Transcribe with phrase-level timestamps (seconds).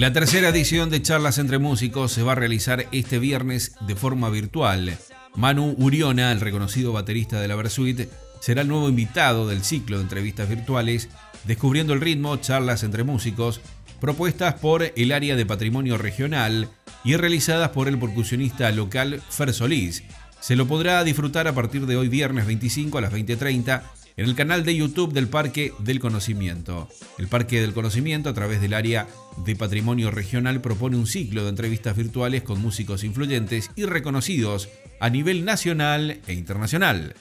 [0.00, 4.30] La tercera edición de Charlas entre Músicos se va a realizar este viernes de forma
[4.30, 4.96] virtual.
[5.34, 8.08] Manu Uriona, el reconocido baterista de la Versuit,
[8.40, 11.10] será el nuevo invitado del ciclo de entrevistas virtuales,
[11.44, 13.60] descubriendo el ritmo, charlas entre músicos,
[14.00, 16.70] propuestas por el área de patrimonio regional
[17.04, 20.02] y realizadas por el percusionista local Fer Solís.
[20.40, 23.82] Se lo podrá disfrutar a partir de hoy viernes 25 a las 20.30
[24.20, 26.90] en el canal de YouTube del Parque del Conocimiento.
[27.16, 29.06] El Parque del Conocimiento, a través del área
[29.46, 34.68] de patrimonio regional, propone un ciclo de entrevistas virtuales con músicos influyentes y reconocidos
[35.00, 37.14] a nivel nacional e internacional.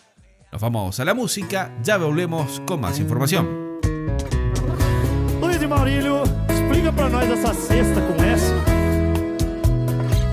[0.52, 3.48] Nos vamos a la música, ya volvemos con más información.
[5.40, 8.44] Luiz e Maurílio, explica pra nós essa cesta com S.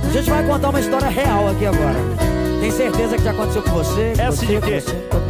[0.05, 2.01] A gente vai contar uma história real aqui agora.
[2.61, 4.15] Tem certeza que já aconteceu com você?
[4.17, 5.26] Com Essa você, de quê?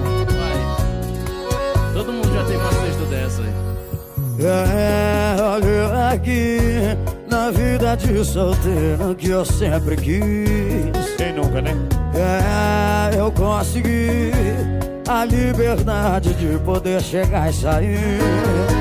[3.27, 3.53] Dessa aí.
[4.39, 6.59] É, olha aqui,
[7.29, 11.17] na vida de solteiro que eu sempre quis.
[11.17, 11.75] Quem nunca, né?
[12.15, 14.31] É, eu consegui
[15.09, 18.76] a liberdade de poder chegar e sair.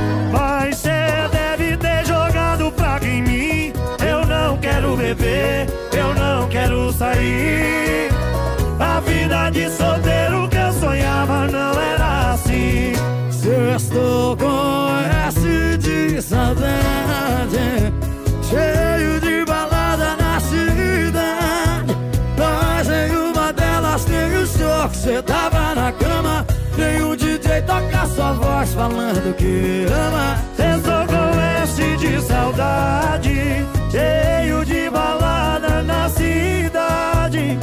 [28.76, 30.38] Falando que ama.
[30.60, 31.36] Eu tô com
[31.98, 37.58] de saudade, cheio de balada na cidade.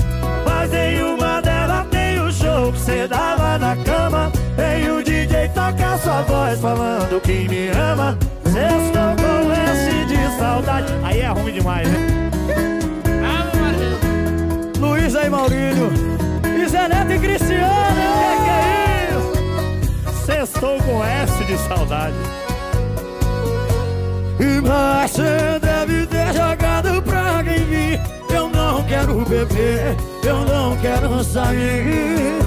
[0.44, 4.32] Mas nenhuma delas tem o show que cê dava na cama.
[4.56, 8.18] Tem o DJ toca sua voz falando que me ama.
[8.46, 10.92] Eu estou com de saudade.
[11.04, 12.30] Aí é ruim demais, né?
[14.78, 15.92] Luiz aí, Maurílio.
[16.58, 18.21] E Zé Neto e Cristiano.
[20.62, 22.14] Sextou com S de saudade.
[24.64, 27.02] Mas você deve ter jogado
[27.48, 28.00] em mim
[28.32, 32.38] Eu não quero beber, eu não quero sair.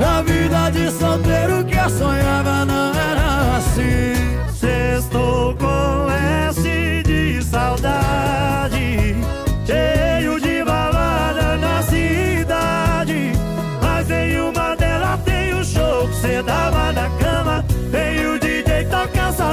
[0.00, 4.14] A vida de solteiro que eu sonhava não era assim.
[4.54, 6.11] Sextou com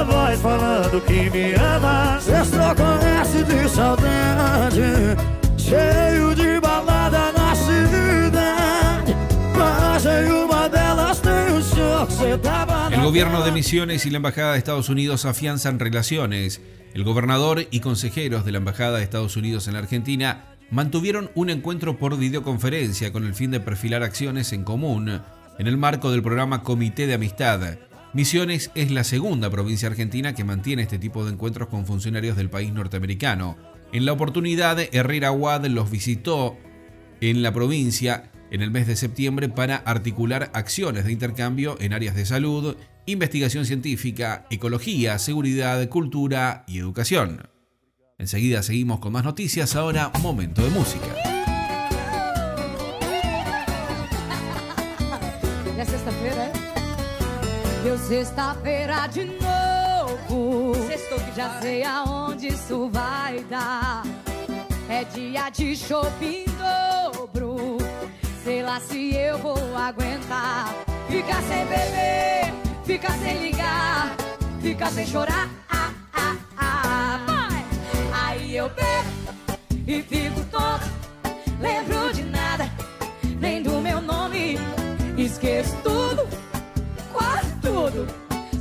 [0.00, 2.18] essa voz falando que me ama.
[2.18, 5.16] Estou com S de saudade
[5.56, 9.14] Cheio de balada na cidade
[9.56, 13.50] Mas nenhuma delas tem o show que você tava na El gobierno de.
[13.50, 16.60] Misiones y la Embajada de Estados Unidos afianzan relaciones.
[16.94, 21.50] El gobernador y consejeros de la Embajada de Estados Unidos en la Argentina mantuvieron un
[21.50, 25.20] encuentro por videoconferencia con el fin de perfilar acciones en común
[25.58, 27.89] en el marco del programa Comité de Amistad.
[28.12, 32.50] Misiones es la segunda provincia argentina que mantiene este tipo de encuentros con funcionarios del
[32.50, 33.56] país norteamericano.
[33.92, 36.56] En la oportunidad, Herrera Wad los visitó
[37.20, 42.16] en la provincia en el mes de septiembre para articular acciones de intercambio en áreas
[42.16, 42.76] de salud,
[43.06, 47.48] investigación científica, ecología, seguridad, cultura y educación.
[48.18, 51.39] Enseguida seguimos con más noticias, ahora momento de música.
[58.10, 60.74] Sexta-feira de novo.
[60.88, 64.02] Sextou que já sei aonde isso vai dar.
[64.88, 67.78] É dia de shopping dobro.
[68.42, 70.74] Sei lá se eu vou aguentar.
[71.08, 72.52] Ficar sem beber,
[72.84, 74.16] ficar sem ligar,
[74.60, 75.48] ficar sem chorar.
[75.70, 77.20] Ah, ah, ah.
[77.28, 77.64] Vai!
[78.24, 80.90] Aí eu bebo e fico tonto.
[81.60, 82.68] Lembro de nada,
[83.38, 84.58] nem do meu nome.
[85.16, 85.99] Esqueço tudo.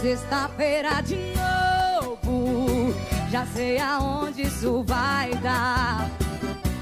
[0.00, 2.94] sexta-feira de novo.
[3.30, 6.10] já sei aonde isso vai dar.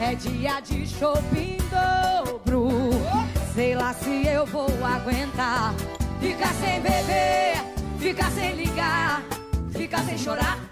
[0.01, 2.91] É dia de shopping dobro.
[3.55, 5.75] Sei lá se eu vou aguentar.
[6.21, 7.63] Ficar sem beber,
[7.99, 9.23] ficar sem ligar,
[9.71, 10.64] ficar sem chorar.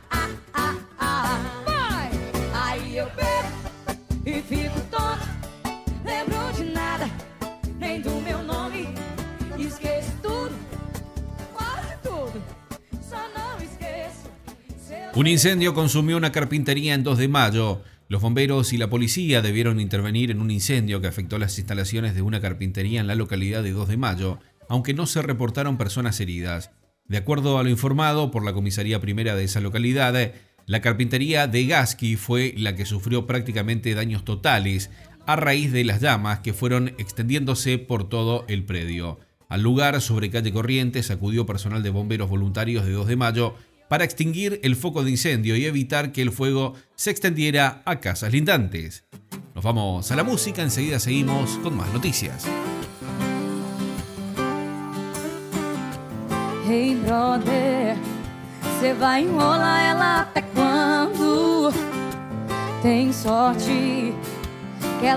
[15.14, 17.82] Un incendio consumió una carpintería en 2 de mayo.
[18.08, 22.22] Los bomberos y la policía debieron intervenir en un incendio que afectó las instalaciones de
[22.22, 24.38] una carpintería en la localidad de 2 de mayo,
[24.70, 26.70] aunque no se reportaron personas heridas.
[27.08, 30.32] De acuerdo a lo informado por la comisaría primera de esa localidad,
[30.64, 34.88] la carpintería de Gasky fue la que sufrió prácticamente daños totales
[35.26, 39.20] a raíz de las llamas que fueron extendiéndose por todo el predio.
[39.50, 43.54] Al lugar, sobre calle Corrientes, acudió personal de bomberos voluntarios de 2 de mayo
[43.92, 48.32] para extinguir el foco de incendio y evitar que el fuego se extendiera a casas
[48.32, 49.04] lindantes.
[49.54, 52.46] Nos vamos a la música, enseguida seguimos con más noticias.
[56.66, 57.96] Hey brother,
[58.80, 58.94] que
[65.02, 65.10] que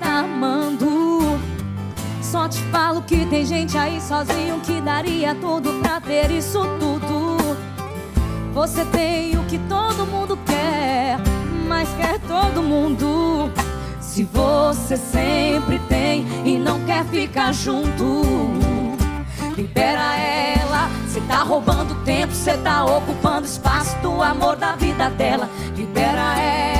[0.00, 1.29] amando.
[2.30, 7.36] Só te falo que tem gente aí sozinho que daria tudo pra ter isso tudo.
[8.54, 11.18] Você tem o que todo mundo quer,
[11.66, 13.50] mas quer todo mundo.
[14.00, 18.22] Se você sempre tem e não quer ficar junto.
[19.56, 25.50] Libera ela, cê tá roubando tempo, cê tá ocupando espaço do amor da vida dela.
[25.76, 26.79] Libera ela,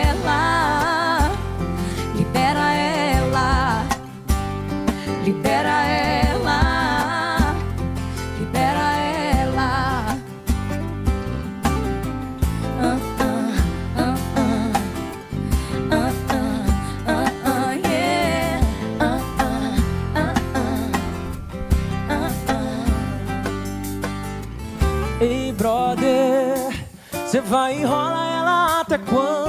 [27.51, 29.40] vai enrolar ela até quando?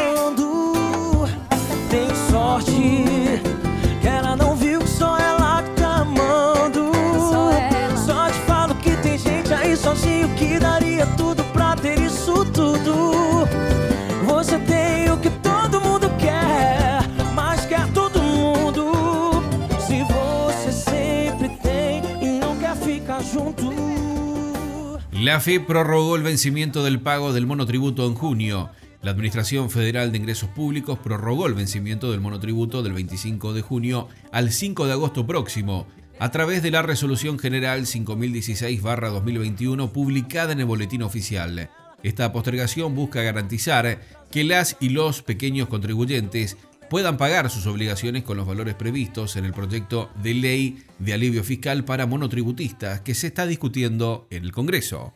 [25.23, 28.71] La FE prorrogó el vencimiento del pago del monotributo en junio.
[29.03, 34.09] La Administración Federal de Ingresos Públicos prorrogó el vencimiento del monotributo del 25 de junio
[34.33, 35.87] al 5 de agosto próximo,
[36.19, 41.71] a través de la Resolución General 5016-2021 publicada en el Boletín Oficial.
[42.03, 44.01] Esta postergación busca garantizar
[44.33, 46.57] que las y los pequeños contribuyentes
[46.93, 51.43] puedan pagar sus obligaciones con los valores previstos en el proyecto de ley de alivio
[51.43, 55.15] fiscal para monotributistas que se está discutiendo en el Congreso.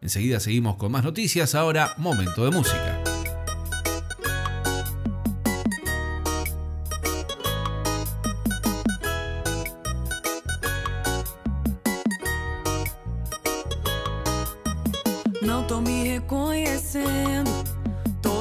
[0.00, 2.98] Enseguida seguimos con más noticias, ahora momento de música.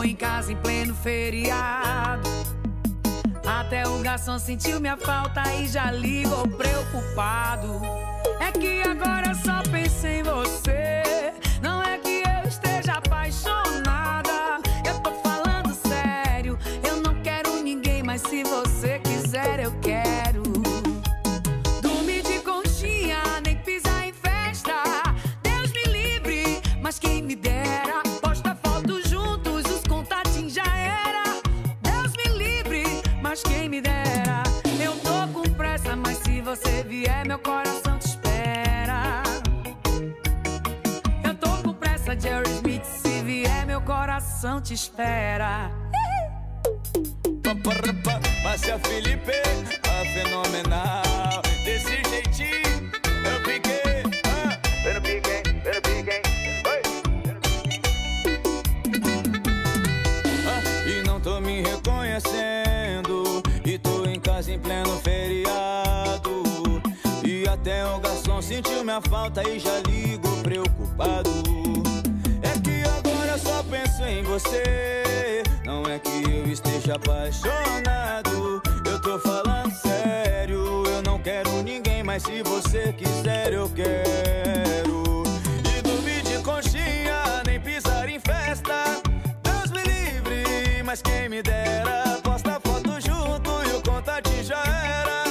[0.02, 0.96] Me em casa em pleno.
[3.62, 7.80] Até o garçom sentiu minha falta e já ligou preocupado.
[8.40, 11.11] É que agora só penso em você.
[44.42, 45.72] Coração te espera.
[48.44, 49.32] Márcia Felipe,
[49.84, 51.42] a fenomenal.
[51.64, 52.92] Desse jeitinho,
[53.24, 54.02] eu piquei.
[54.26, 54.58] Ah,
[55.02, 56.22] piquei.
[56.66, 56.82] Oi.
[60.48, 63.44] Ah, e não tô me reconhecendo.
[63.64, 66.42] E tô em casa em pleno feriado.
[67.24, 71.61] E até o garçom sentiu minha falta e já ligou preocupado.
[73.92, 75.44] Penso em você.
[75.66, 78.62] Não é que eu esteja apaixonado.
[78.86, 80.84] Eu tô falando sério.
[80.86, 85.24] Eu não quero ninguém, mas se você quiser, eu quero.
[85.78, 89.02] E dormir de conchinha, nem pisar em festa.
[89.44, 92.20] Deus me livre, mas quem me dera.
[92.24, 95.24] Posta foto junto e o contato já era.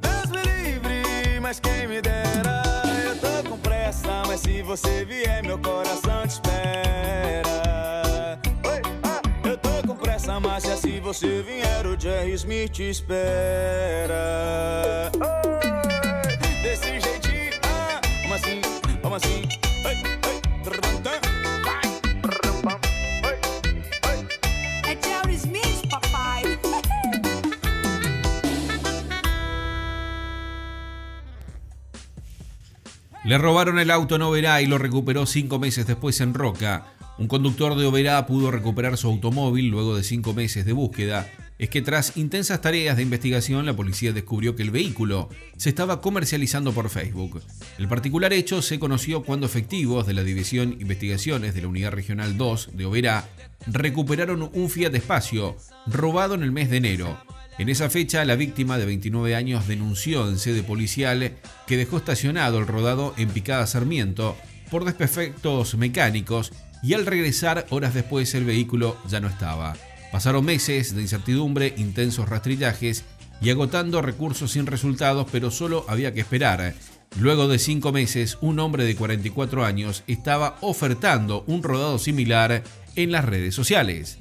[0.00, 2.62] Deus me livre, mas quem me dera.
[3.04, 5.69] Eu tô com pressa, mas se você vier, meu coração
[10.66, 14.18] mas se você vier, o Jerry Smith te espera.
[15.14, 15.70] Oi,
[16.62, 18.60] desse jeitinho, ah, vamos assim,
[19.02, 19.48] vamos assim.
[24.84, 26.42] É Jerry Smith, papai.
[33.24, 36.84] Le robaron el auto en Oberá y lo recuperó cinco meses después en Roca.
[37.20, 41.30] Un conductor de Oberá pudo recuperar su automóvil luego de cinco meses de búsqueda.
[41.58, 46.00] Es que tras intensas tareas de investigación, la policía descubrió que el vehículo se estaba
[46.00, 47.42] comercializando por Facebook.
[47.76, 52.38] El particular hecho se conoció cuando efectivos de la División Investigaciones de la Unidad Regional
[52.38, 53.28] 2 de Oberá
[53.66, 57.22] recuperaron un Fiat Espacio robado en el mes de enero.
[57.58, 61.32] En esa fecha, la víctima de 29 años denunció en sede policial
[61.66, 64.38] que dejó estacionado el rodado en Picada Sarmiento
[64.70, 69.74] por desperfectos mecánicos y al regresar horas después el vehículo ya no estaba.
[70.12, 73.04] Pasaron meses de incertidumbre, intensos rastrillajes
[73.40, 76.74] y agotando recursos sin resultados, pero solo había que esperar.
[77.18, 82.62] Luego de cinco meses, un hombre de 44 años estaba ofertando un rodado similar
[82.96, 84.18] en las redes sociales.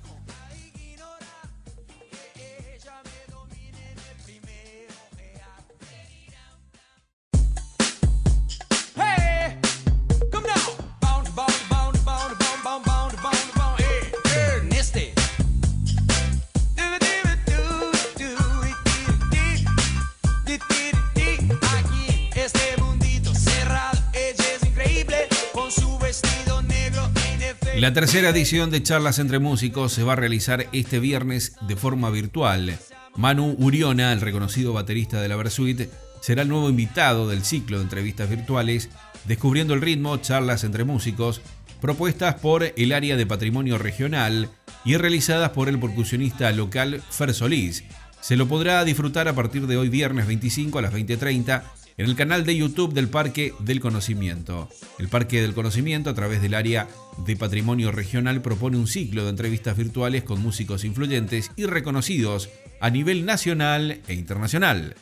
[27.90, 32.12] La tercera edición de Charlas entre Músicos se va a realizar este viernes de forma
[32.12, 32.78] virtual.
[33.16, 35.90] Manu Uriona, el reconocido baterista de la Versuit,
[36.22, 38.90] será el nuevo invitado del ciclo de entrevistas virtuales,
[39.26, 41.42] descubriendo el ritmo, charlas entre músicos,
[41.82, 44.52] propuestas por el área de patrimonio regional
[44.86, 47.86] y realizadas por el percusionista local Fer Solís.
[48.22, 51.64] Se lo podrá disfrutar a partir de hoy viernes 25 a las 20.30
[52.00, 54.70] en el canal de YouTube del Parque del Conocimiento.
[55.00, 56.88] El Parque del Conocimiento, a través del área
[57.26, 62.90] de patrimonio regional, propone un ciclo de entrevistas virtuales con músicos influyentes y reconocidos a
[62.90, 64.96] nivel nacional e internacional.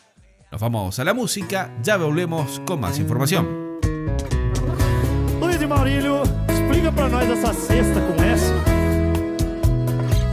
[0.52, 3.46] Nos vamos a la música, ya volvemos con más información.
[5.40, 8.52] Luiz e Maurílio, explica pra nós essa cesta com S.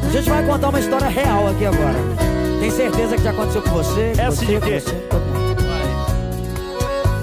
[0.02, 1.98] A gente vai contar uma história real aqui agora.
[2.58, 4.12] Tem certeza que já aconteceu com você?
[4.16, 4.80] com você, de com quê?
[4.80, 5.33] você,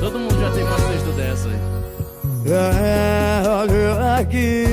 [0.02, 0.36] todo mundo.
[0.42, 1.62] Já teve uma cesta dessa aí.
[2.44, 4.66] É, olha aqui,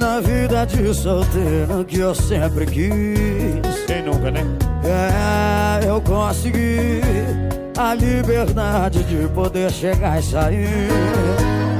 [0.00, 3.84] na vida de solteiro que eu sempre quis.
[3.86, 4.42] Quem nunca, né?
[4.82, 7.02] É, eu consegui
[7.76, 10.88] a liberdade de poder chegar e sair.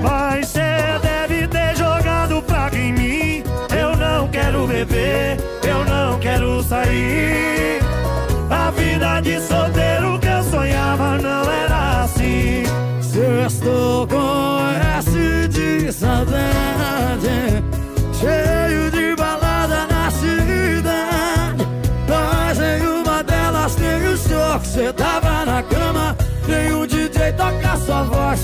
[0.02, 0.60] Mas cê
[1.02, 3.42] deve ter jogado praga em mim.
[3.76, 7.33] Eu não quero beber, eu não quero sair.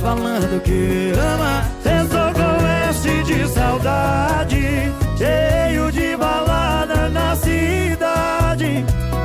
[0.01, 1.63] Falando que ama.
[1.85, 8.85] Estou com S de saudade, cheio de balada na cidade.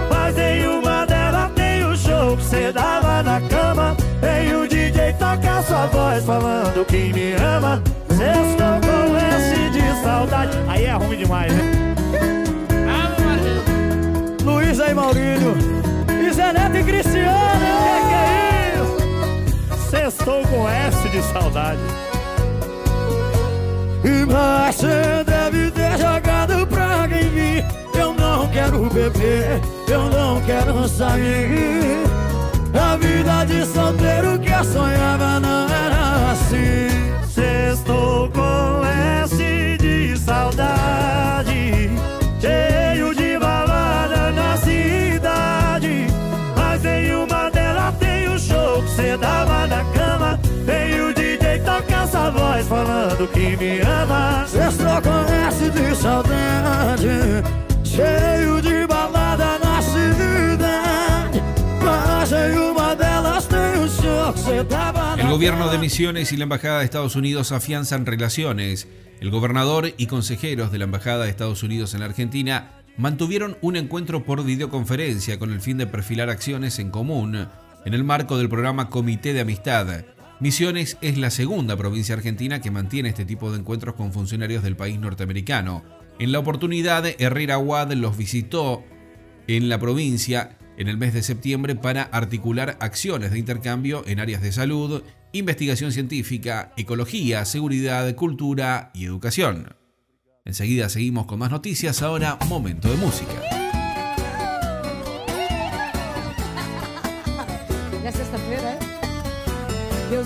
[0.10, 3.96] Mas em uma delas tem o show que cê dava na cama.
[4.22, 7.82] Tem o DJ toca sua voz falando que me ama.
[8.10, 10.58] Cê estou com S de saudade.
[10.68, 11.96] Aí é ruim demais, né?
[14.44, 15.56] Luiz aí, Maurílio.
[16.10, 17.65] E Zé Neto e Cristiano.
[20.26, 21.80] Estou com S de saudade.
[24.28, 27.64] Mas você deve ter jogado praga em mim
[27.98, 32.04] Eu não quero beber, eu não quero sair.
[32.74, 36.95] A vida de solteiro que eu sonhava não era assim
[52.66, 57.44] dizendo que me ama Cê só conhece de saudade
[57.84, 61.42] Cheio de balada na cidade
[61.84, 66.38] Mas em uma delas tem o senhor que cê tava El gobierno de Misiones y
[66.38, 68.88] la Embajada de Estados Unidos afianzan relaciones.
[69.20, 73.76] El gobernador y consejeros de la Embajada de Estados Unidos en la Argentina mantuvieron un
[73.76, 77.48] encuentro por videoconferencia con el fin de perfilar acciones en común
[77.86, 80.15] en el marco del programa Comité de Amistad.
[80.42, 84.76] Misiones es la segunda provincia argentina que mantiene este tipo de encuentros con funcionarios del
[84.76, 85.84] país norteamericano.
[86.20, 88.84] En la oportunidad, Herrera Wad los visitó
[89.48, 94.42] en la provincia en el mes de septiembre para articular acciones de intercambio en áreas
[94.42, 99.74] de salud, investigación científica, ecología, seguridad, cultura y educación.
[100.44, 103.65] Enseguida seguimos con más noticias, ahora momento de música.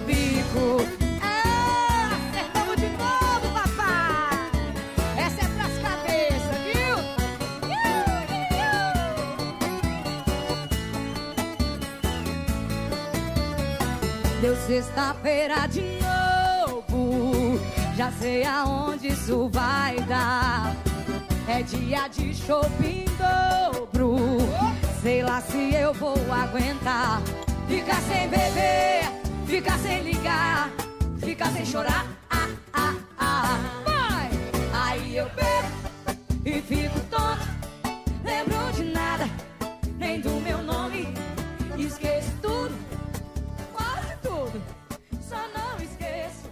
[0.00, 0.78] bico.
[1.22, 4.50] Ah, acertamos de novo, papai.
[5.16, 6.96] Essa é pras cabeças, viu?
[14.40, 17.58] Deu sexta-feira de novo.
[17.96, 20.74] Já sei aonde isso vai dar.
[21.46, 24.16] É dia de shopping dobro.
[25.02, 27.20] Sei lá se eu vou aguentar.
[27.68, 29.04] Ficar sem beber,
[29.50, 30.70] ficar sem ligar,
[31.18, 32.06] ficar sem chorar.
[32.30, 33.58] Ah, ah, ah.
[33.84, 34.30] Vai!
[34.72, 35.68] Aí eu bebo
[36.44, 37.48] e fico tonto.
[38.24, 39.28] Lembro de nada,
[39.98, 41.08] nem do meu nome.
[41.76, 42.70] Esqueço tudo,
[43.72, 44.62] quase tudo.
[45.28, 46.48] Só não esqueço.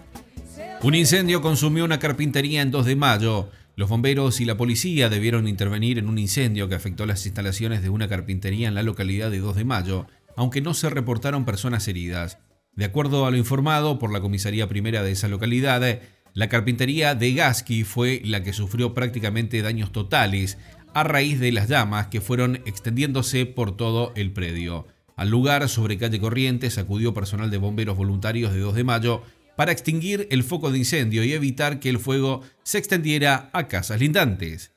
[0.82, 3.48] Un incendio consumió una carpintería en 2 de mayo.
[3.76, 7.90] Los bomberos y la policía debieron intervenir en un incendio que afectó las instalaciones de
[7.90, 10.06] una carpintería en la localidad de 2 de mayo,
[10.36, 12.38] aunque no se reportaron personas heridas.
[12.78, 16.00] De acuerdo a lo informado por la comisaría primera de esa localidad,
[16.32, 20.58] la carpintería de Gasky fue la que sufrió prácticamente daños totales
[20.94, 24.86] a raíz de las llamas que fueron extendiéndose por todo el predio.
[25.16, 29.22] Al lugar, sobre calle Corrientes, acudió personal de bomberos voluntarios de 2 de mayo
[29.56, 33.98] para extinguir el foco de incendio y evitar que el fuego se extendiera a casas
[33.98, 34.70] lindantes.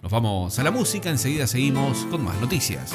[0.00, 2.94] Nos vamos a la música, enseguida seguimos con más noticias.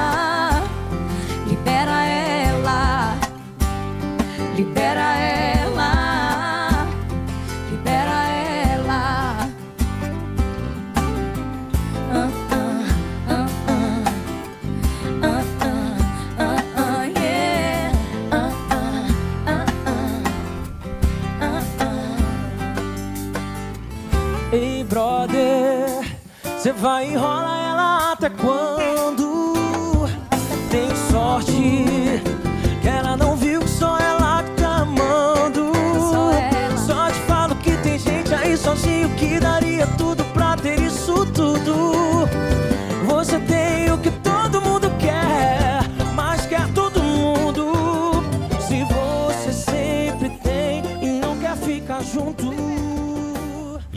[4.61, 6.87] Libera ela,
[7.71, 9.49] libera ela.
[24.53, 26.05] Ei, brother,
[26.43, 29.55] você vai enrolar ela até quando?
[30.69, 31.90] Tem sorte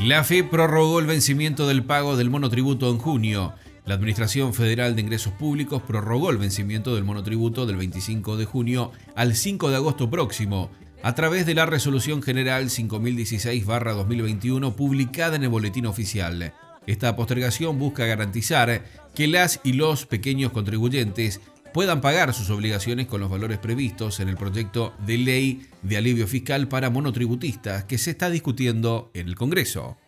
[0.04, 3.54] La FE prorrogó el vencimiento del pago del monotributo en junio.
[3.86, 8.92] La Administración Federal de Ingresos Públicos prorrogó el vencimiento del monotributo del 25 de junio
[9.16, 10.70] al 5 de agosto próximo,
[11.02, 16.52] a través de la Resolución General 5016-2021 publicada en el Boletín Oficial.
[16.86, 21.40] Esta postergación busca garantizar que las y los pequeños contribuyentes
[21.74, 26.28] puedan pagar sus obligaciones con los valores previstos en el proyecto de ley de alivio
[26.28, 29.98] fiscal para monotributistas que se está discutiendo en el Congreso.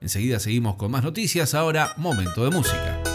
[0.00, 3.09] Enseguida seguimos con más noticias, ahora momento de música.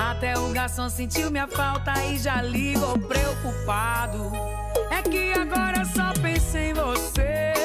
[0.00, 4.32] Até o garçom sentiu minha falta e já ligou preocupado.
[4.90, 7.59] É que agora só penso em você.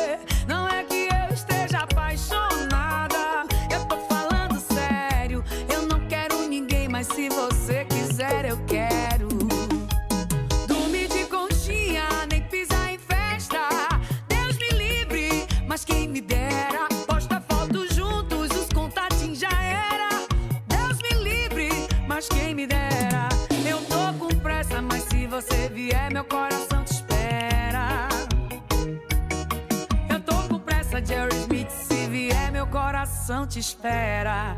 [33.26, 34.56] Coração te espera.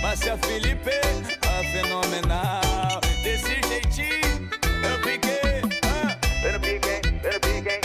[0.00, 0.92] Márcia Felipe,
[1.42, 3.00] a fenomenal.
[3.24, 4.48] Desse jeitinho,
[4.84, 5.60] eu piquei.
[5.82, 7.80] Ah, eu piquei, eu piquei.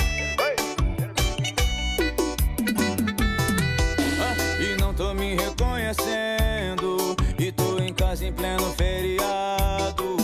[4.21, 7.15] Ah, e não tô me reconhecendo.
[7.39, 10.17] E tô em casa em pleno feriado.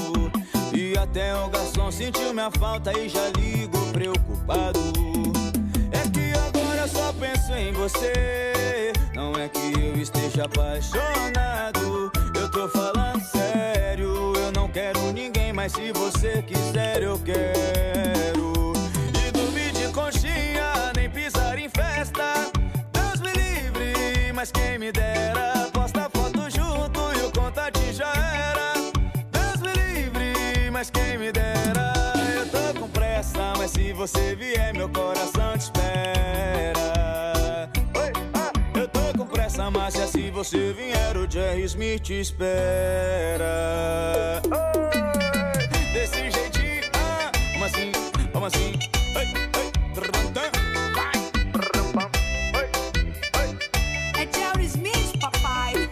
[0.74, 5.19] E até o garçom sentiu minha falta e já ligo preocupado.
[6.90, 8.94] Só penso em você.
[9.14, 12.12] Não é que eu esteja apaixonado.
[12.36, 14.34] Eu tô falando sério.
[14.36, 18.74] Eu não quero ninguém, mas se você quiser, eu quero.
[19.28, 22.52] E dormir de conchinha, nem pisar em festa.
[22.92, 25.70] Deus me livre, mas quem me dera.
[25.74, 28.74] Posta foto junto e o contatinho já era.
[29.32, 31.94] Deus me livre, mas quem me dera.
[32.36, 34.36] Eu tô com pressa, mas se você
[40.40, 42.42] você vier, o Jerry Smith te espera.
[44.46, 45.02] Oi,
[45.92, 47.92] desse jeitinho, ah, como assim,
[48.32, 48.72] como assim?
[54.34, 55.90] Jerry Smith, papai.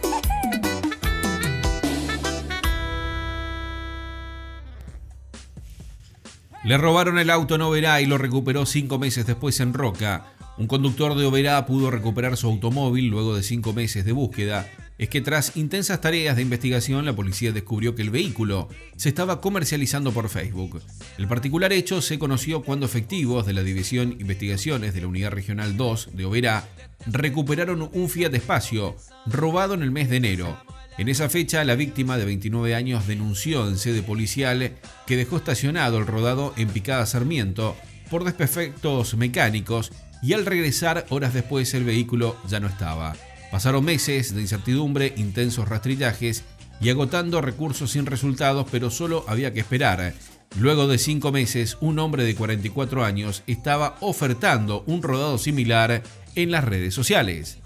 [6.64, 10.37] Le robaron el auto en Oberá y lo recuperó cinco meses después en Roca.
[10.58, 14.68] Un conductor de Oberá pudo recuperar su automóvil luego de cinco meses de búsqueda.
[14.98, 19.40] Es que tras intensas tareas de investigación, la policía descubrió que el vehículo se estaba
[19.40, 20.82] comercializando por Facebook.
[21.16, 25.76] El particular hecho se conoció cuando efectivos de la División Investigaciones de la Unidad Regional
[25.76, 26.68] 2 de Oberá
[27.06, 30.58] recuperaron un Fiat Espacio robado en el mes de enero.
[30.98, 34.72] En esa fecha, la víctima de 29 años denunció en sede policial
[35.06, 37.76] que dejó estacionado el rodado en Picada Sarmiento
[38.10, 43.14] por desperfectos mecánicos y al regresar horas después el vehículo ya no estaba.
[43.50, 46.44] Pasaron meses de incertidumbre, intensos rastrillajes
[46.80, 50.14] y agotando recursos sin resultados, pero solo había que esperar.
[50.58, 56.02] Luego de cinco meses, un hombre de 44 años estaba ofertando un rodado similar
[56.34, 57.58] en las redes sociales.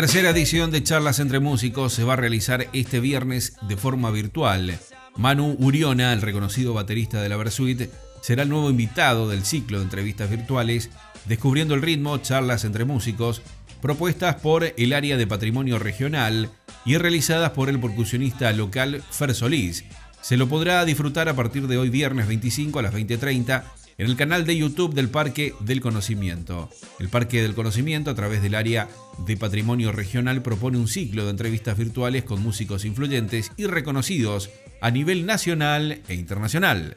[0.00, 4.78] Tercera edición de Charlas entre Músicos se va a realizar este viernes de forma virtual.
[5.16, 9.84] Manu Uriona, el reconocido baterista de la Versuit, será el nuevo invitado del ciclo de
[9.84, 10.90] entrevistas virtuales
[11.24, 13.42] Descubriendo el ritmo, charlas entre músicos,
[13.82, 16.48] propuestas por el área de patrimonio regional
[16.84, 19.84] y realizadas por el percusionista local Fer Solís.
[20.20, 23.64] Se lo podrá disfrutar a partir de hoy viernes 25 a las 20.30
[23.98, 26.70] en el canal de YouTube del Parque del Conocimiento.
[27.00, 28.88] El Parque del Conocimiento, a través del área
[29.26, 34.92] de patrimonio regional, propone un ciclo de entrevistas virtuales con músicos influyentes y reconocidos a
[34.92, 36.96] nivel nacional e internacional.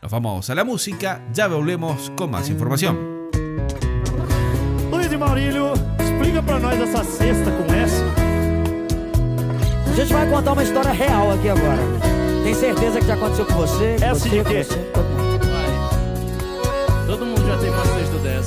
[0.00, 2.96] Nos vamos a la música, ya volvemos con más información.
[4.90, 5.18] Luiz e Maurício.
[5.18, 7.96] Maurílio, explica pra nós essa cesta com S.
[9.90, 11.82] A gente vai contar uma história real aqui agora.
[12.44, 13.96] Tem certeza que já aconteceu com você?
[13.98, 15.05] com Essa você, de com quê?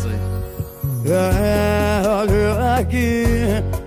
[0.08, 0.40] Aí.
[1.12, 3.24] É, olha aqui,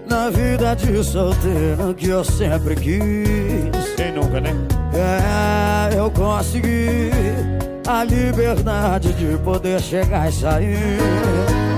[0.09, 3.95] na vida de solteiro que eu sempre quis.
[3.97, 4.55] Quem nunca, né?
[4.95, 7.11] É, eu consegui
[7.87, 11.72] a liberdade de poder chegar e sair.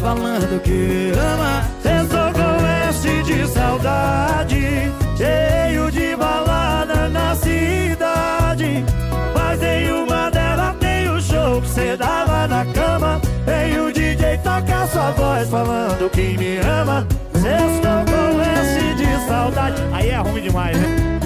[0.00, 1.64] Falando que ama.
[1.82, 8.84] Sextou com S de saudade, cheio de balada na cidade.
[9.34, 13.20] Mas em uma delas tem o show que cê dava na cama.
[13.44, 17.06] Tem o DJ toca sua voz falando que me ama.
[17.34, 19.82] Sextou com S de saudade.
[19.92, 21.18] Aí é ruim demais, né?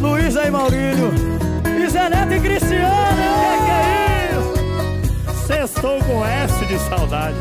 [0.00, 1.12] Luísa e Maurílio,
[1.78, 3.19] e Zé Neto e Cristiano.
[5.80, 7.36] Sextou com S de saudade.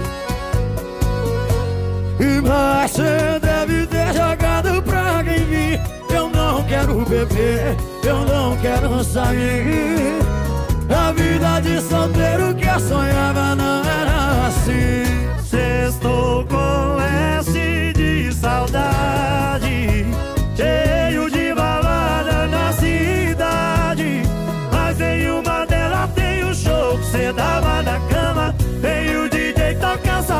[2.21, 8.55] E mas você deve ter jogado praga em mim Eu não quero beber, eu não
[8.57, 10.19] quero sair.
[10.89, 15.03] A vida de solteiro que eu sonhava não era assim.
[15.43, 17.01] Sextou com
[17.37, 17.51] S
[17.93, 19.28] de saudade,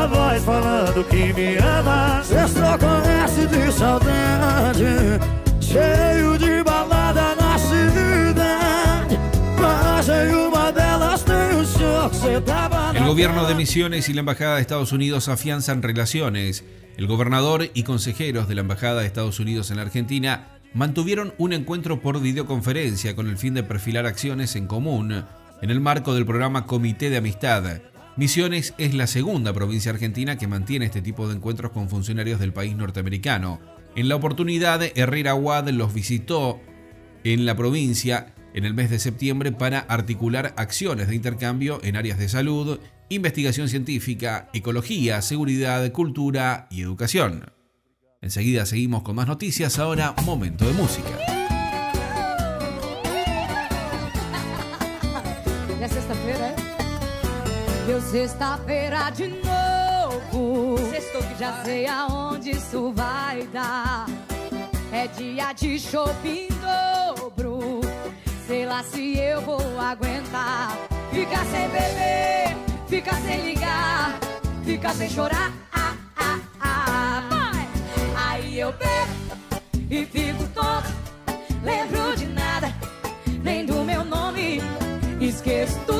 [0.00, 2.22] essa voz falando que me ama.
[2.24, 4.84] Sextou com S de saudade
[5.60, 9.18] Cheio de balada na cidade
[9.58, 13.54] Mas em uma delas tem o show que cê tava na El gobierno de.
[13.54, 16.64] Misiones y la Embajada de Estados Unidos afianzan relaciones.
[16.96, 21.52] El gobernador y consejeros de la Embajada de Estados Unidos en la Argentina mantuvieron un
[21.52, 25.24] encuentro por videoconferencia con el fin de perfilar acciones en común
[25.62, 27.80] en el marco del programa Comité de Amistad.
[28.20, 32.52] Misiones es la segunda provincia argentina que mantiene este tipo de encuentros con funcionarios del
[32.52, 33.60] país norteamericano.
[33.96, 36.60] En la oportunidad, Herrera Wad los visitó
[37.24, 42.18] en la provincia en el mes de septiembre para articular acciones de intercambio en áreas
[42.18, 42.78] de salud,
[43.08, 47.50] investigación científica, ecología, seguridad, cultura y educación.
[48.20, 51.39] Enseguida seguimos con más noticias, ahora momento de música.
[58.10, 60.76] Sexta-feira de novo.
[60.90, 64.06] Sextou que já sei aonde isso vai dar.
[64.92, 67.80] É dia de shopping dobro.
[68.48, 70.76] Sei lá se eu vou aguentar.
[71.12, 72.56] Ficar sem beber,
[72.88, 74.18] ficar sem ligar,
[74.64, 75.52] ficar sem chorar.
[75.72, 77.22] Ah, ah, ah.
[77.30, 77.68] Vai!
[78.16, 80.88] Aí eu bebo e fico tonto.
[81.62, 82.74] Lembro de nada,
[83.42, 84.60] nem do meu nome.
[85.20, 85.99] Esqueço tudo,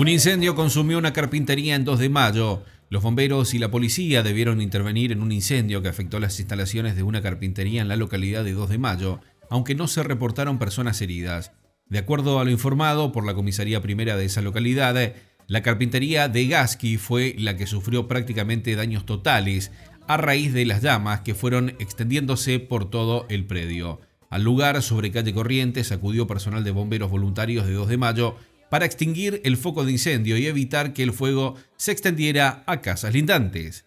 [0.00, 2.64] Un incendio consumió una carpintería en 2 de mayo.
[2.88, 7.02] Los bomberos y la policía debieron intervenir en un incendio que afectó las instalaciones de
[7.02, 11.52] una carpintería en la localidad de 2 de mayo, aunque no se reportaron personas heridas.
[11.90, 15.12] De acuerdo a lo informado por la comisaría primera de esa localidad,
[15.48, 19.70] la carpintería de Gasky fue la que sufrió prácticamente daños totales
[20.08, 24.00] a raíz de las llamas que fueron extendiéndose por todo el predio.
[24.30, 28.36] Al lugar, sobre calle Corrientes, acudió personal de bomberos voluntarios de 2 de mayo
[28.70, 33.12] para extinguir el foco de incendio y evitar que el fuego se extendiera a casas
[33.12, 33.84] lindantes.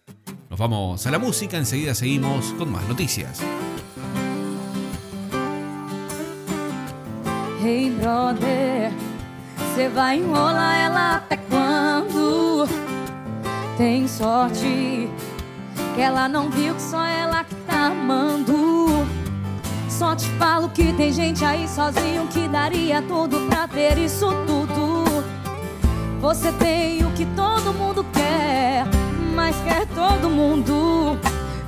[0.48, 3.40] Nos vamos a la música, enseguida seguimos con más noticias.
[7.60, 8.92] Hey brother,
[9.56, 12.68] você vai enrolar ela até quando?
[14.06, 15.08] Sorte
[15.94, 19.23] que ela não viu que só ela amando.
[19.98, 25.04] Só te falo que tem gente aí sozinho que daria tudo pra ter isso tudo.
[26.20, 28.84] Você tem o que todo mundo quer,
[29.36, 31.16] mas quer todo mundo.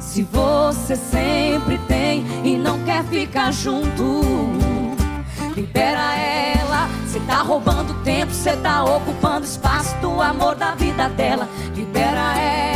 [0.00, 4.22] Se você sempre tem e não quer ficar junto.
[5.54, 11.48] Libera ela, cê tá roubando tempo, cê tá ocupando espaço do amor da vida dela.
[11.76, 12.75] Libera ela,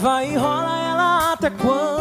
[0.00, 1.99] vai enrolar ela até quando?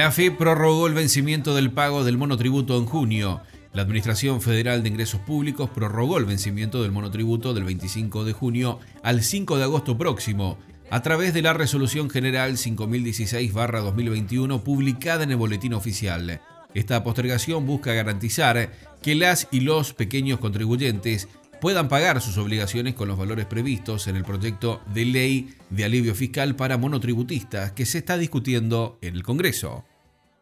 [0.00, 3.42] La FE prorrogó el vencimiento del pago del monotributo en junio.
[3.74, 8.80] La Administración Federal de Ingresos Públicos prorrogó el vencimiento del monotributo del 25 de junio
[9.02, 10.56] al 5 de agosto próximo,
[10.88, 16.40] a través de la Resolución General 5016-2021 publicada en el Boletín Oficial.
[16.72, 21.28] Esta postergación busca garantizar que las y los pequeños contribuyentes
[21.60, 26.14] puedan pagar sus obligaciones con los valores previstos en el proyecto de ley de alivio
[26.14, 29.84] fiscal para monotributistas que se está discutiendo en el Congreso.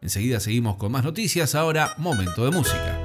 [0.01, 3.03] Enseguida seguimos con más noticias, ahora momento de música.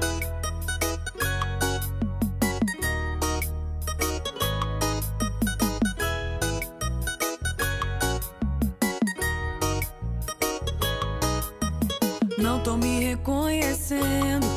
[12.37, 14.47] Não tô me reconhecendo.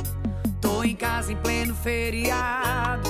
[0.61, 3.09] Tô em casa em pleno feriado.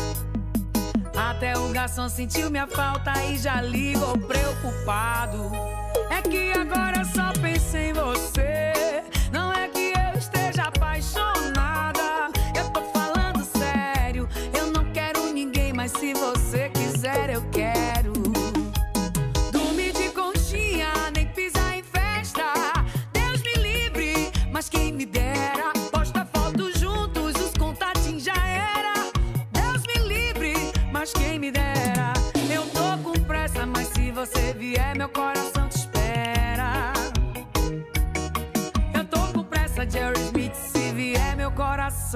[1.14, 5.52] Até o garçom sentiu minha falta e já ligou preocupado.
[6.10, 8.77] É que agora só penso em você.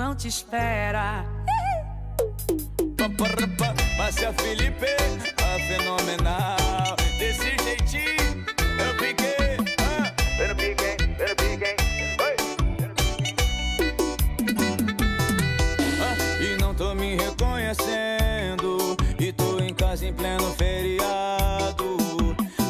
[0.02, 1.24] Coração te espera.
[3.96, 4.86] Márcia Felipe,
[5.38, 6.96] a fenomenal.
[7.18, 8.44] Desse jeitinho,
[8.78, 9.56] eu piquei.
[9.78, 11.76] Ah, eu piquei, eu piquei.
[16.00, 18.96] Ah, e não tô me reconhecendo.
[19.18, 21.96] E tô em casa em pleno feriado.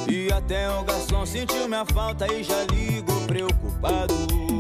[0.07, 4.52] E até o garçom sentiu minha falta e já ligou preocupado.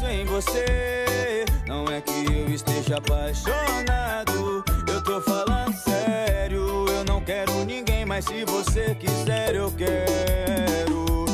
[0.00, 1.44] Penso em você.
[1.66, 4.64] Não é que eu esteja apaixonado.
[4.88, 6.86] Eu tô falando sério.
[6.88, 11.26] Eu não quero ninguém, mas se você quiser, eu quero.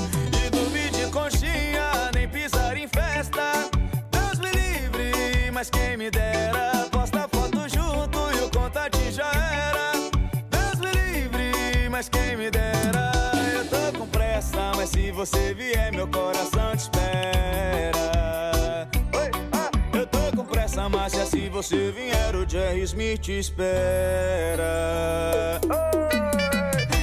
[0.45, 3.71] E dormir de conchinha, nem pisar em festa.
[4.11, 6.89] Deus me livre, mas quem me dera.
[6.91, 9.93] Posta foto junto e o contatinho já era.
[10.51, 13.13] Deus me livre, mas quem me dera.
[13.55, 15.96] Eu tô com pressa, mas se você vier, meu
[21.57, 23.59] você vier, o Jerry Smith te espera.
[25.65, 26.07] Oh.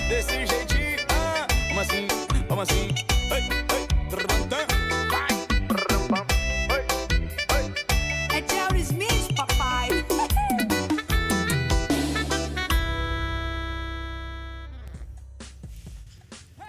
[0.07, 0.45] desse.
[1.09, 2.07] Ah, vamos assim,
[2.47, 2.93] vamos assim.
[8.47, 10.05] Jerry Smith, papai.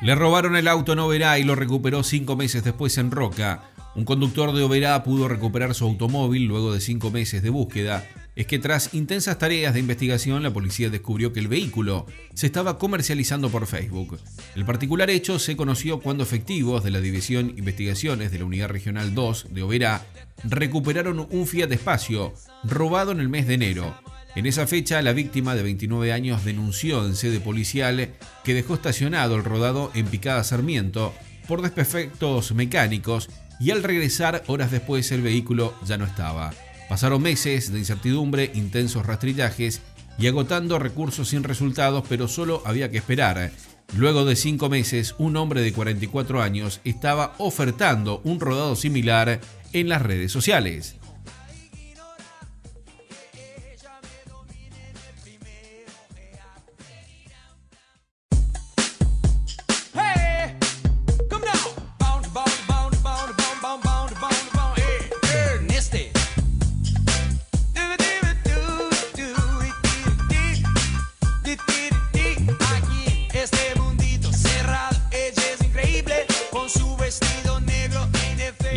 [0.00, 3.74] Le robaron el auto en Oberá y lo recuperó cinco meses después en Roca.
[3.96, 8.04] Un conductor de Oberá pudo recuperar su automóvil luego de cinco meses de búsqueda.
[8.34, 12.76] Es que tras intensas tareas de investigación, la policía descubrió que el vehículo se estaba
[12.76, 14.18] comercializando por Facebook.
[14.56, 19.14] El particular hecho se conoció cuando efectivos de la División Investigaciones de la Unidad Regional
[19.14, 20.04] 2 de Oberá
[20.42, 22.34] recuperaron un Fiat Espacio
[22.64, 23.94] robado en el mes de enero.
[24.34, 28.10] En esa fecha, la víctima de 29 años denunció en sede policial
[28.42, 31.14] que dejó estacionado el rodado en Picada Sarmiento
[31.46, 33.28] por desperfectos mecánicos
[33.60, 36.52] y al regresar horas después el vehículo ya no estaba.
[36.88, 39.80] Pasaron meses de incertidumbre, intensos rastrillajes
[40.18, 43.50] y agotando recursos sin resultados, pero solo había que esperar.
[43.96, 49.40] Luego de cinco meses, un hombre de 44 años estaba ofertando un rodado similar
[49.72, 50.96] en las redes sociales.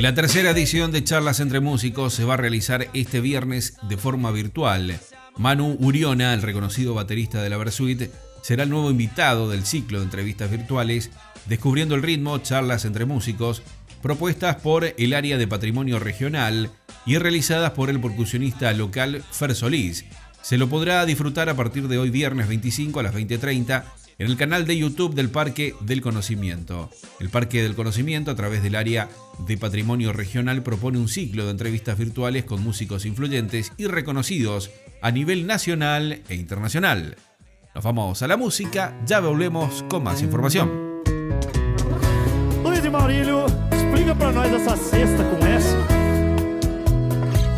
[0.07, 4.31] La tercera edición de Charlas entre Músicos se va a realizar este viernes de forma
[4.31, 4.97] virtual.
[5.35, 8.03] Manu Uriona, el reconocido baterista de la Versuit,
[8.41, 11.11] será el nuevo invitado del ciclo de entrevistas virtuales
[11.45, 13.63] Descubriendo el ritmo, charlas entre músicos,
[14.01, 16.71] propuestas por el área de patrimonio regional
[17.05, 20.05] y realizadas por el percusionista local Fer Solís.
[20.41, 23.83] Se lo podrá disfrutar a partir de hoy viernes 25 a las 20.30
[24.19, 26.89] en el canal de YouTube del Parque del Conocimiento.
[27.19, 29.09] El Parque del Conocimiento, a través del área
[29.45, 35.11] de patrimonio regional, propone un ciclo de entrevistas virtuales con músicos influyentes y reconocidos a
[35.11, 37.15] nivel nacional e internacional.
[37.75, 40.87] Nos vamos a la música, ya volvemos con más información.
[42.63, 45.75] Luiz e Maurílio, explica pra nós essa cesta com S.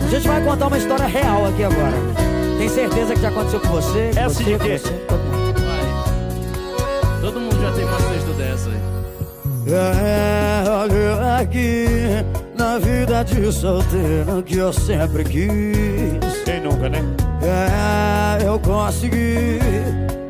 [0.02, 1.96] A gente vai contar uma história real aqui agora.
[2.58, 4.12] Tem certeza que já aconteceu com você?
[4.14, 5.29] com Essa você, de com você,
[8.60, 8.82] dessa aí.
[9.72, 11.86] É, olha aqui,
[12.58, 16.44] na vida de solteiro que eu sempre quis.
[16.44, 17.00] Quem nunca, né?
[17.42, 19.60] É, eu consegui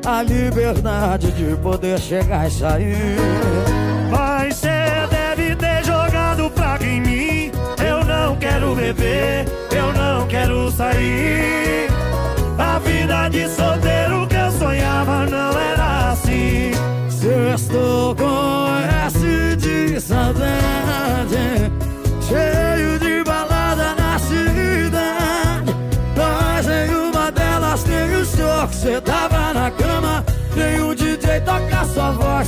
[0.05, 3.17] a liberdade de poder chegar e sair.
[4.11, 4.67] Mas cê
[5.09, 7.51] deve ter jogado praga em mim.
[7.85, 11.38] Eu não quero beber, eu não quero sair.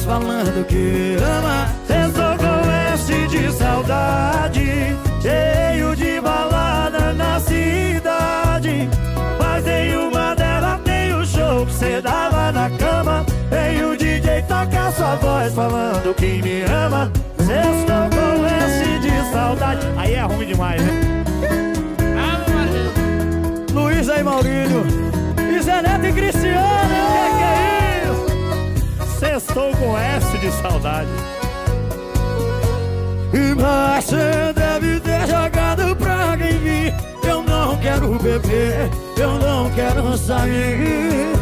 [0.02, 1.68] Voz falando que ama.
[1.89, 8.89] Estou com S de saudade, cheio de balada na cidade.
[9.39, 13.26] Mas em uma delas tem o show que cê dava na cama.
[13.49, 17.12] Tem o DJ toca sua voz falando que me ama.
[17.39, 19.88] Estou com S de saudade.
[19.97, 21.24] Aí é ruim demais, né?
[23.74, 24.86] Luiz aí, Maurílio.
[25.38, 26.91] E Zé Neto e Cristiano.
[29.52, 31.10] Sextou com S de saudade.
[33.60, 36.93] Mas você deve ter jogado praga em mim
[37.24, 41.34] Eu não quero beber, eu não quero sair.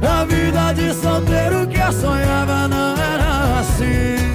[0.00, 4.29] A vida de solteiro que eu sonhava não era assim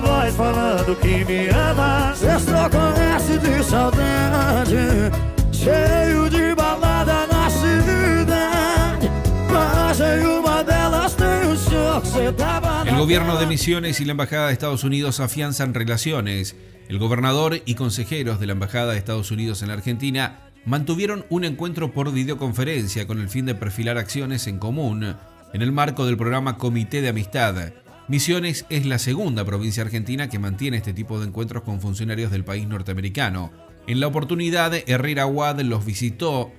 [0.00, 2.12] voz falando que me ama.
[2.14, 5.10] Estou com S de saudade
[5.52, 9.10] Cheio de balada na cidade
[9.50, 13.46] Mas em uma delas tem o show que cê tava na El gobierno de.
[13.46, 16.54] Misiones y la Embajada de Estados Unidos afianzan relaciones.
[16.88, 21.44] El gobernador y consejeros de la Embajada de Estados Unidos en la Argentina mantuvieron un
[21.44, 25.16] encuentro por videoconferencia con el fin de perfilar acciones en común
[25.52, 27.72] en el marco del programa Comité de Amistad.
[28.10, 32.42] Misiones es la segunda provincia argentina que mantiene este tipo de encuentros con funcionarios del
[32.42, 33.52] país norteamericano.
[33.86, 36.50] En la oportunidad, Herrera Wad los visitó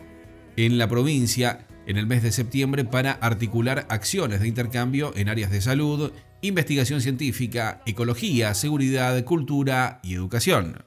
[0.56, 5.52] en la provincia en el mes de septiembre para articular acciones de intercambio en áreas
[5.52, 10.86] de salud, investigación científica, ecología, seguridad, cultura y educación.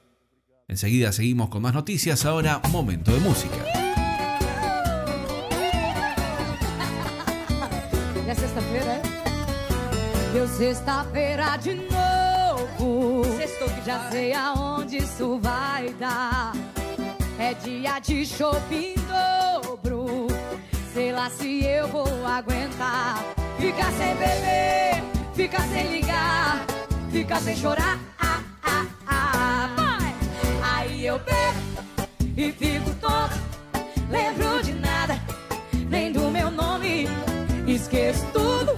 [0.67, 3.84] Enseguida seguimos con más noticias, ahora momento de música.
[10.45, 13.23] Deu sexta-feira de novo.
[13.35, 16.53] Sextou que já sei aonde isso vai dar.
[17.39, 20.27] É dia de shopping dobro.
[20.93, 23.23] Sei lá se eu vou aguentar.
[23.57, 26.63] Ficar sem beber, ficar sem ligar,
[27.11, 27.99] ficar sem chorar.
[28.19, 29.97] Ah, ah, ah.
[30.75, 33.35] Aí eu bebo e fico tonto.
[34.11, 35.19] Lembro de nada,
[35.89, 37.07] nem do meu nome.
[37.67, 38.77] Esqueço tudo,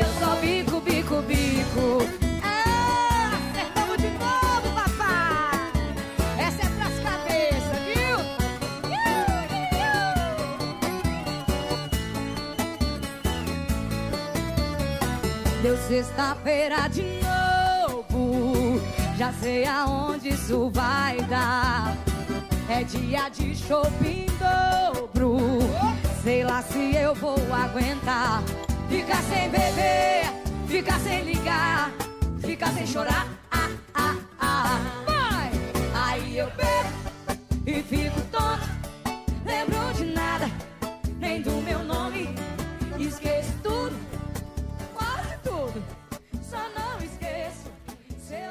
[0.00, 1.98] eu só bico, bico, bico.
[2.42, 5.72] Ah, acertamos de novo, papai.
[6.38, 8.18] Essa é pras cabeças, viu?
[8.88, 9.66] Iu, iu,
[15.52, 15.62] iu.
[15.62, 18.80] Deu sexta-feira de novo.
[19.16, 21.96] Já sei aonde isso vai dar.
[22.68, 25.38] É dia de shopping dobro.
[26.22, 28.42] Sei lá se eu vou aguentar.
[28.88, 30.32] Ficar sem beber,
[30.66, 31.92] ficar sem ligar,
[32.40, 33.26] ficar sem chorar.
[33.50, 35.04] Ah, ah, ah.
[35.06, 35.50] Vai!
[35.94, 38.66] Aí eu bebo e fico tonto.
[39.44, 40.50] Lembro de nada,
[41.20, 42.28] nem do meu nome.
[42.98, 43.94] Esqueço tudo,
[44.94, 45.82] quase tudo.
[46.42, 47.70] Só não esqueço.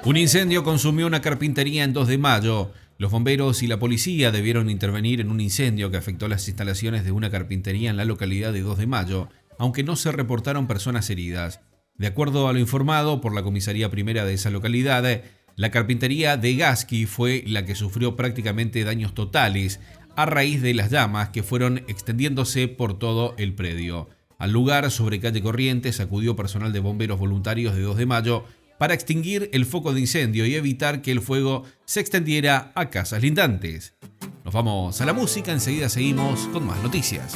[0.05, 2.71] Un incendio consumió una carpintería en 2 de mayo.
[2.99, 7.11] Los bomberos y la policía debieron intervenir en un incendio que afectó las instalaciones de
[7.11, 9.29] una carpintería en la localidad de 2 de mayo,
[9.59, 11.61] aunque no se reportaron personas heridas.
[11.95, 15.21] De acuerdo a lo informado por la comisaría primera de esa localidad,
[15.55, 19.79] la carpintería de Gasky fue la que sufrió prácticamente daños totales
[20.15, 24.09] a raíz de las llamas que fueron extendiéndose por todo el predio.
[24.37, 28.45] Al lugar, sobre calle Corrientes, acudió personal de bomberos voluntarios de 2 de mayo
[28.77, 33.23] para extinguir el foco de incendio y evitar que el fuego se extendiera a casas
[33.23, 33.95] lindantes.
[34.45, 37.35] Nos vamos a la música, enseguida seguimos con más noticias.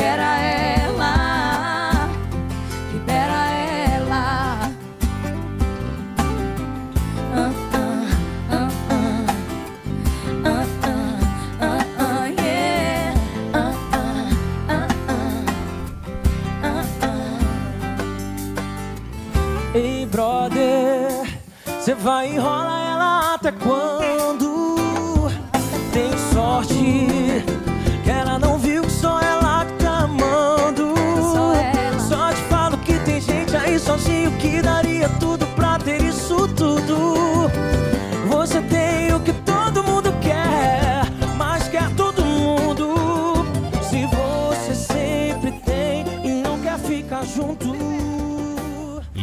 [0.00, 2.08] Libera ela,
[2.90, 3.50] libera
[3.92, 4.72] ela.
[19.74, 21.10] Ei, brother,
[21.78, 23.99] você vai enrolar ela até quando?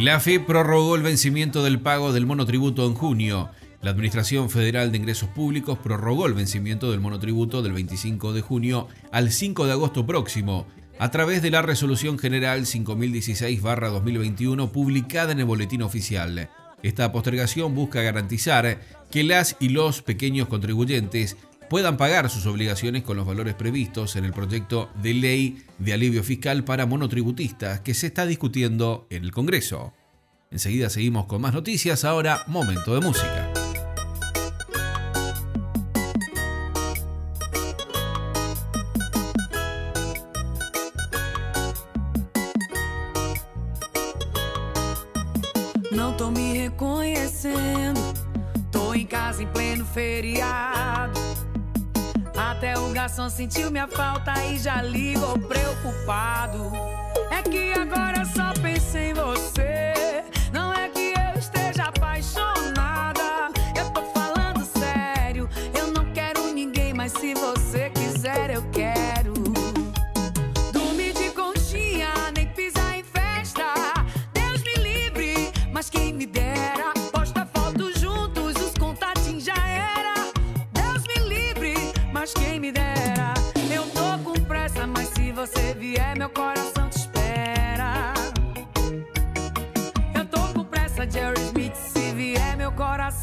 [0.07, 3.49] La FE prorrogó el vencimiento del pago del monotributo en junio.
[3.81, 8.87] La Administración Federal de Ingresos Públicos prorrogó el vencimiento del monotributo del 25 de junio
[9.11, 10.65] al 5 de agosto próximo,
[10.97, 16.49] a través de la Resolución General 5016-2021 publicada en el Boletín Oficial.
[16.83, 18.79] Esta postergación busca garantizar
[19.11, 21.35] que las y los pequeños contribuyentes
[21.69, 26.23] puedan pagar sus obligaciones con los valores previstos en el proyecto de ley de alivio
[26.23, 29.93] fiscal para monotributistas que se está discutiendo en el Congreso.
[30.51, 33.46] Enseguida seguimos con más noticias, ahora momento de música.
[52.67, 56.69] Até o garçom sentiu minha falta e já ligou preocupado.
[57.31, 59.96] É que agora só penso em você.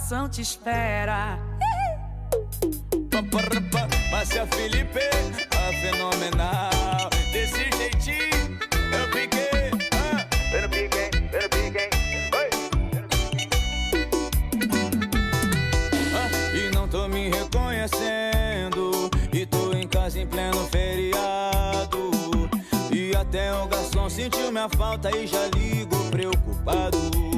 [0.04, 1.38] Coração te espera.
[4.10, 5.00] Márcia Felipe,
[5.50, 7.08] a fenomenal.
[7.32, 8.58] Desse jeitinho,
[8.92, 9.70] eu piquei.
[9.94, 11.90] Ah, eu piquei, eu piquei.
[16.14, 19.10] Ah, e não tô me reconhecendo.
[19.32, 22.10] E tô em casa em pleno feriado.
[22.92, 27.33] E até o garçom sentiu minha falta e já ligo preocupado.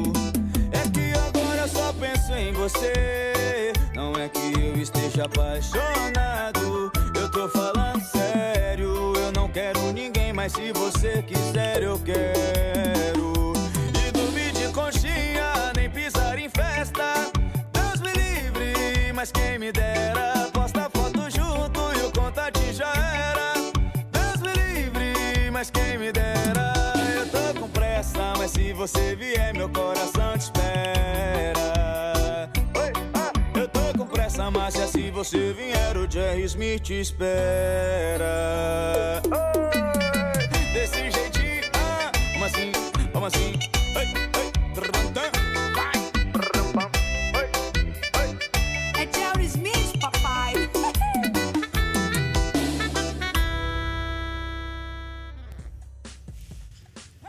[1.67, 3.73] Eu só penso em você.
[3.93, 6.93] Não é que eu esteja apaixonado.
[7.12, 9.12] Eu tô falando sério.
[9.17, 13.53] Eu não quero ninguém, mas se você quiser, eu quero.
[13.99, 17.33] E dormir de conchinha, nem pisar em festa.
[17.73, 20.49] Deus me livre, mas quem me dera.
[20.53, 23.55] Posta foto junto e o contatinho já era.
[24.12, 26.73] Deus me livre, mas quem me dera.
[27.12, 29.16] Eu tô com pressa, mas se você
[35.27, 38.31] você vier, o Jerry Smith te espera.
[39.24, 42.72] Oi, desse jeitinho, ah, vamos assim,
[43.12, 43.76] vamos assim.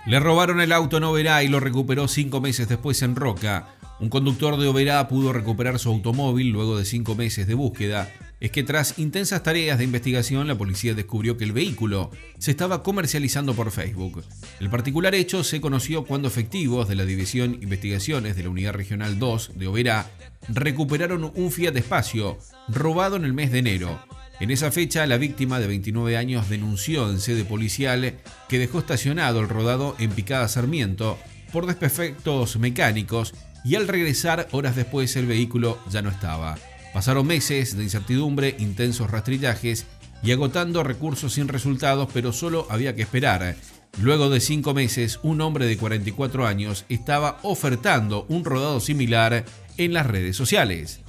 [0.08, 3.76] Le robaron el auto en Oberá y lo recuperó cinco meses después en Roca.
[4.00, 8.10] Un conductor de Oberá pudo recuperar su automóvil luego de cinco meses de búsqueda.
[8.40, 12.84] Es que tras intensas tareas de investigación, la policía descubrió que el vehículo se estaba
[12.84, 14.24] comercializando por Facebook.
[14.62, 19.20] El particular hecho se conoció cuando efectivos de la División Investigaciones de la Unidad Regional
[19.20, 20.10] 2 de Oberá
[20.48, 22.38] recuperaron un Fiat Espacio
[22.70, 24.00] robado en el mes de enero.
[24.40, 28.14] En esa fecha, la víctima de 29 años denunció en sede policial
[28.48, 31.18] que dejó estacionado el rodado en Picada Sarmiento
[31.52, 33.34] por desperfectos mecánicos
[33.66, 36.56] y al regresar horas después el vehículo ya no estaba.
[36.94, 39.88] Pasaron meses de incertidumbre, intensos rastrillajes
[40.22, 43.56] y agotando recursos sin resultados, pero solo había que esperar.
[44.00, 49.46] Luego de cinco meses, un hombre de 44 años estaba ofertando un rodado similar
[49.78, 51.02] en las redes sociales.